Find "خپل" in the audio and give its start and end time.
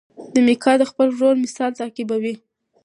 0.91-1.07